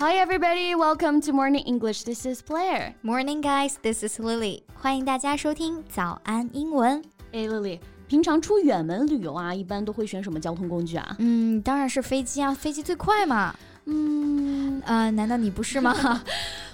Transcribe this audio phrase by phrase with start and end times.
[0.00, 0.76] Hi, everybody.
[0.76, 2.04] Welcome to Morning English.
[2.04, 2.94] This is Blair.
[3.02, 3.78] Morning, guys.
[3.82, 4.62] This is Lily.
[4.80, 7.02] 欢迎大家收听早安英文。
[7.32, 11.16] 哎，Lily，平常出远门旅游啊，一般都会选什么交通工具啊？
[11.18, 13.52] 嗯，当然是飞机啊，飞机最快嘛。
[13.86, 16.22] 嗯，呃，难道你不是吗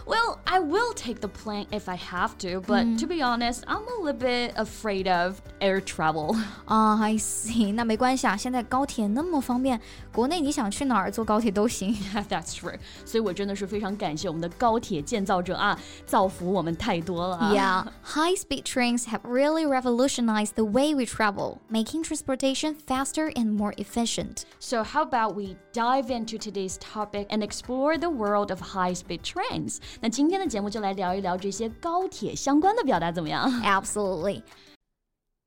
[0.05, 2.97] ？Well, I will take the plane if I have to, but mm.
[2.99, 6.35] to be honest, I'm a little bit afraid of air travel.
[6.65, 9.79] 啊、uh,，I see，那没关系啊，现在高铁那么方便，
[10.11, 11.95] 国内你想去哪儿坐高铁都行。
[12.29, 17.51] That's true，所以我真的是非常感谢我们的高铁建造者啊，造福我们太多了。
[17.53, 24.45] Yeah, high-speed trains have really revolutionized the way we travel, making transportation faster and more efficient.
[24.59, 29.79] So how about we dive into today's topic and explore the world of high-speed trains?
[30.00, 34.42] 那今天的节目就来聊一聊这些高铁相关的表达，怎么样？Absolutely。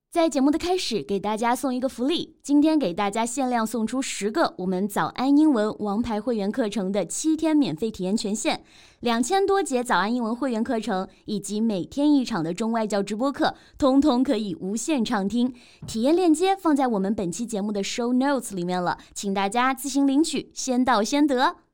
[0.09, 8.63] 在节目的开始，给大家送一个福利，今天给大家限量送出十个我们早安英文王牌会员课程的七天免费体验权限，
[9.01, 15.53] 两千多节早安英文会员课程以及每天一场的中外教直播课，通通可以无限畅听。
[15.85, 21.66] 体验链接放在我们本期节目的 show notes 里面了，请大家自行领取，先到先得。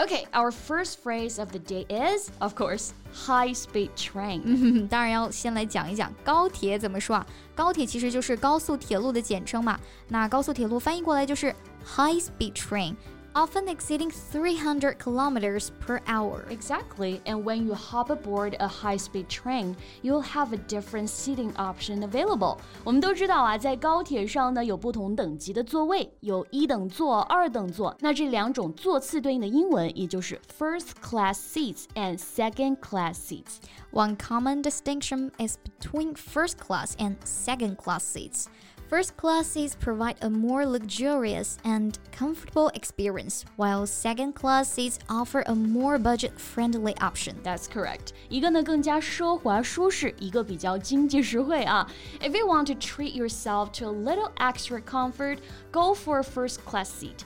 [0.00, 4.86] Okay, our first phrase of the day is, of course, high speed train.
[4.86, 7.26] 当然要先来讲一讲高铁怎么说啊？
[7.56, 9.78] 高铁其实就是高速铁路的简称嘛。
[10.06, 11.52] 那高速铁路翻译过来就是
[11.84, 12.94] high speed train。
[13.35, 16.45] often exceeding 300 kilometers per hour.
[16.51, 22.03] Exactly, and when you hop aboard a high-speed train, you'll have a different seating option
[22.03, 22.59] available.
[22.83, 27.95] 我们都知道啊，在高铁上呢有不同等级的座位，有一等座、二等座。
[28.01, 33.57] 那这两种座次对应的英文也就是 first class seats and second class seats.
[33.91, 38.45] One common distinction is between first class and second class seats.
[38.89, 45.41] First class seats provide a more luxurious and comfortable experience, while second class seats offer
[45.47, 47.35] a more budget friendly option.
[47.43, 48.13] That's correct.
[48.29, 51.89] 一个呢更加奢华舒适，一个比较经济实惠啊。
[52.19, 55.39] If you want to treat yourself to a little extra comfort,
[55.71, 57.25] go for a first class seat.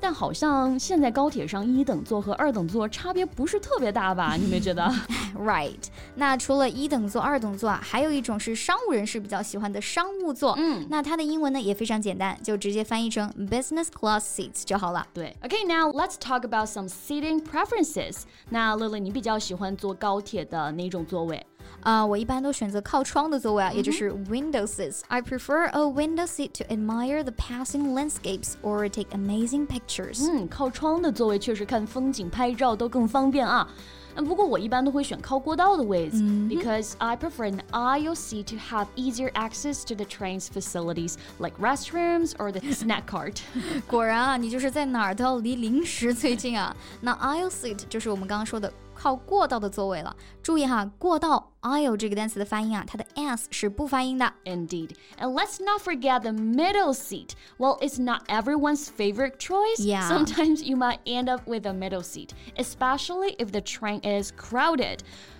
[0.00, 4.36] 但好像现在高铁上一等座和二等座差别不是特别大吧？
[4.36, 4.82] 你没觉得？
[5.38, 5.76] Right。
[6.16, 10.54] 那除了一等座、二等座啊，还有一种是商务人士比较喜欢的商务座。
[10.58, 15.06] 嗯，那它的英文呢也非常简单，就直接翻译成 business class seats 就好了。
[15.12, 15.36] 对。
[15.42, 18.22] Okay, let's talk about some seating preferences.
[18.50, 21.44] 那乐乐，你比较喜欢坐高铁的哪种座位？
[21.81, 25.01] 啊，我一般都选择靠窗的座位啊，也就是 window seats.
[25.09, 30.25] I prefer a window seat to admire the passing landscapes or take amazing pictures.
[30.31, 33.67] 嗯，靠窗的座位确实看风景、拍照都更方便啊。
[34.15, 42.31] 嗯，不过我一般都会选靠过道的位置，because I prefer an aisle seat to have easier access to the train's facilities like restrooms
[42.37, 43.39] or the snack cart.
[43.87, 46.73] 果然啊，你就是在哪儿都要离零食最近啊。
[47.01, 48.71] 那 aisle seat 就是我们刚刚说的。
[48.97, 50.15] 靠过道的座位了。
[50.41, 54.31] 注意哈，过道 aisle 这个单词的发音啊，它的 s 是不发音的。
[54.45, 57.29] Indeed, and let's not forget the middle seat.
[57.57, 59.79] Well, it's not everyone's favorite choice.
[59.79, 60.07] Yeah.
[60.07, 64.99] Sometimes you might end up with a middle seat, especially if the train is crowded.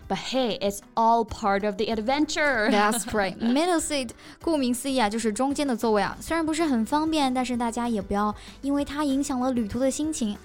[0.10, 2.70] But hey, it's all part of the adventure.
[2.70, 3.38] That's right.
[3.38, 4.10] Middle seat，
[4.44, 6.18] 顾名思义啊，就是中间的座位啊。
[6.20, 10.38] 虽然不是很方便，但是大家也不要因为它影响了旅途的心情。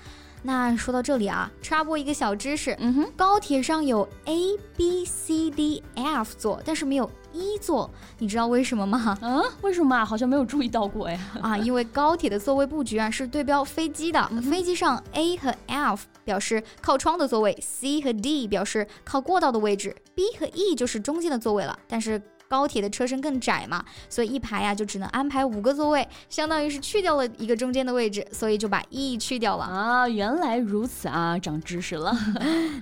[0.46, 7.90] 那说到这里啊，插播一个小知识，嗯哼，高铁上有 A B C D F 座，但是没有 E 座，
[8.20, 9.18] 你知道为什么吗？
[9.22, 10.04] 嗯，为什么啊？
[10.06, 11.20] 好像没有注意到过呀。
[11.42, 21.80] 啊， 因为高铁的座位布局啊是对标飞机的，飞机上 A 和 F 表示靠窗的座位，C 和 D 表示靠过道的位置，B 和 E 就是中间的座位了。
[21.88, 22.22] 但是
[22.53, 30.09] 高铁的车身更窄嘛，所以一排呀就只能安排五个座位，相当于是去掉了一个中间的位置，所以就把 E 去掉了啊。
[30.09, 32.17] 原来如此啊，长知识了。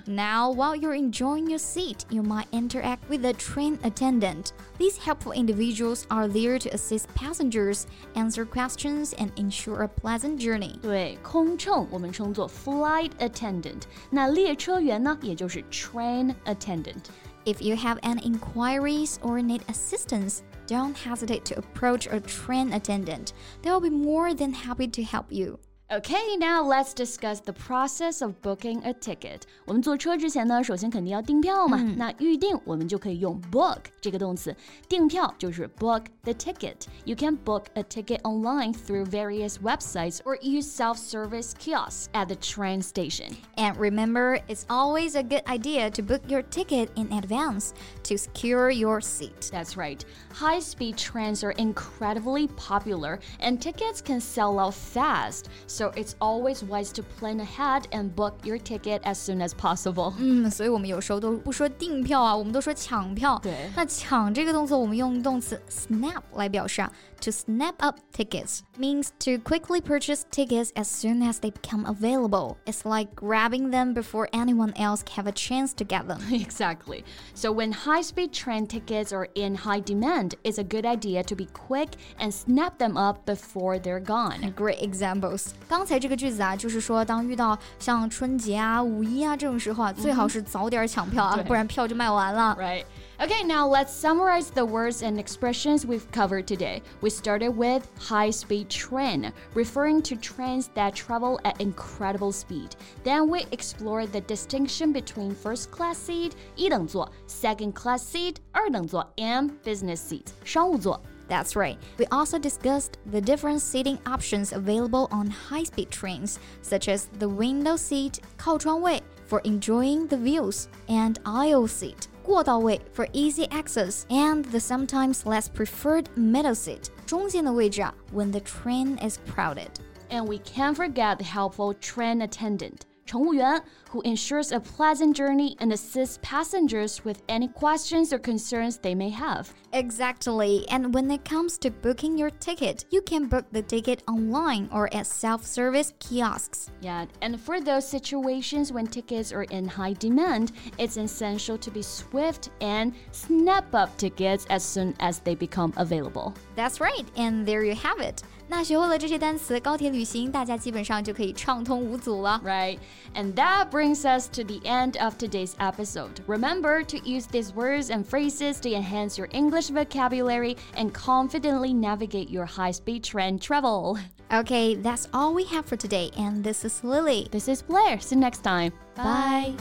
[0.05, 4.51] Now, while you're enjoying your seat, you might interact with the train attendant.
[4.77, 7.83] These helpful individuals are there to assist passengers,
[8.13, 10.79] answer questions, and ensure a pleasant journey.
[10.81, 17.03] 对，空乘我们称作 flight attendant，那列车员呢，也就是 train attendant。
[17.44, 23.32] If you have any inquiries or need assistance, don't hesitate to approach a train attendant.
[23.62, 25.58] They'll be more than happy to help you.
[25.91, 29.43] Okay, now let's discuss the process of booking a ticket.
[29.63, 31.77] 我们坐车之前呢，首先肯定要订票嘛。
[31.79, 34.53] 嗯、那预定我们就可以用 book 这个动词，
[34.89, 36.75] 订票就是 book the ticket.
[37.05, 42.35] You can book a ticket online through various websites or use self-service kiosks at the
[42.35, 43.37] train station.
[43.55, 47.71] And remember, it's always a good idea to book your ticket in advance
[48.03, 49.49] to secure your seat.
[49.53, 50.03] That's right.
[50.33, 55.47] High-speed trains are incredibly popular, and tickets can sell out fast.
[55.77, 59.53] So So it's always wise to plan ahead and book your ticket as soon as
[59.53, 60.13] possible.
[60.19, 63.39] 嗯，所以我们有时候都不说订票啊，我们都说抢票。
[63.41, 66.91] 对那抢这个动作，我们用动词 snap 来表示啊。
[67.21, 72.57] To snap up tickets means to quickly purchase tickets as soon as they become available.
[72.67, 76.19] It's like grabbing them before anyone else have a chance to get them.
[76.29, 77.03] Exactly.
[77.33, 81.47] So when high-speed train tickets are in high demand, it's a good idea to be
[81.47, 84.53] quick and snap them up before they're gone.
[84.55, 85.55] Great examples.
[85.71, 92.55] 刚才这个句子啊，就是说，当遇到像春节啊、五一啊这种时候啊，最好是早点抢票啊，对不然票就卖完了。
[92.59, 92.85] Right.
[93.19, 96.83] Okay, now let's summarize the words and expressions we've covered today.
[97.01, 102.75] We started with high speed train, referring to trains that travel at incredible speed.
[103.03, 109.49] Then we explored the distinction between first class seat, 一等座, second class seat, 二等座, and
[109.65, 111.01] business seat, 商务座.
[111.31, 111.77] That's right.
[111.97, 117.27] We also discussed the different seating options available on high speed trains, such as the
[117.27, 124.45] window seat, 靠窗位 for enjoying the views, and aisle seat, 过道位 for easy access, and
[124.45, 129.69] the sometimes less preferred middle seat, 中间的位置啊 when the train is crowded.
[130.09, 135.71] And we can't forget the helpful train attendant, 乘务员, who ensures a pleasant journey and
[135.71, 139.47] assists passengers with any questions or concerns they may have.
[139.71, 140.65] Exactly.
[140.69, 144.93] And when it comes to booking your ticket, you can book the ticket online or
[144.93, 146.69] at self service kiosks.
[146.81, 151.81] Yeah, and for those situations when tickets are in high demand, it's essential to be
[151.81, 156.33] swift and snap up tickets as soon as they become available.
[156.57, 157.05] That's right.
[157.15, 158.21] And there you have it.
[158.49, 162.39] 那学会了这些单词，高铁旅行大家基本上就可以畅通无阻了。
[162.45, 162.79] Right,
[163.13, 166.21] and that brings us to the end of today's episode.
[166.27, 172.29] Remember to use these words and phrases to enhance your English vocabulary and confidently navigate
[172.29, 173.97] your high speed train travel.
[174.31, 176.11] Okay, that's all we have for today.
[176.17, 177.27] And this is Lily.
[177.31, 177.99] This is Blair.
[177.99, 178.71] See you next time.
[178.95, 179.55] Bye.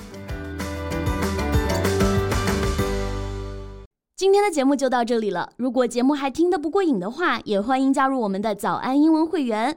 [4.16, 5.52] 今天的节目就到这里了。
[5.56, 9.76] 如果节目还听得不过瘾的话，也欢迎加入我们的早安英文会员。